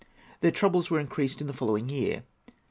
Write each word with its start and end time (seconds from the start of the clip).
Their 0.39 0.49
troubles 0.49 0.89
were 0.89 0.99
increased 0.99 1.41
in 1.41 1.45
the 1.45 1.53
following 1.53 1.87
year. 1.87 2.23